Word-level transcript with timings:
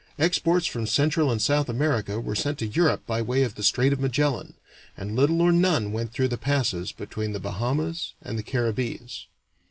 Exports 0.17 0.65
from 0.65 0.87
Central 0.87 1.29
and 1.31 1.39
South 1.39 1.69
America 1.69 2.19
were 2.19 2.33
sent 2.33 2.57
to 2.57 2.65
Europe 2.65 3.05
by 3.05 3.21
way 3.21 3.43
of 3.43 3.53
the 3.53 3.61
Strait 3.61 3.93
of 3.93 3.99
Magellan, 3.99 4.55
and 4.97 5.15
little 5.15 5.39
or 5.43 5.51
none 5.51 5.91
went 5.91 6.11
through 6.11 6.29
the 6.29 6.39
passes 6.39 6.91
between 6.91 7.33
the 7.33 7.39
Bahamas 7.39 8.15
and 8.19 8.35
the 8.35 8.41
Caribbees. 8.43 9.27